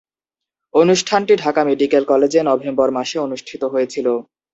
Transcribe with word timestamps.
অনুষ্ঠানটি 0.73 1.33
ঢাকা 1.43 1.61
মেডিকেল 1.69 2.03
কলেজে 2.05 2.39
নভেম্বর 2.49 2.87
মাসে 2.97 3.17
অনুষ্ঠিত 3.19 3.61
হয়েছিলো। 3.73 4.13